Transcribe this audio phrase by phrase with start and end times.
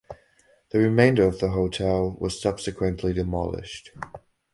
[0.71, 3.91] The remainder of the hotel was subsequently demolished.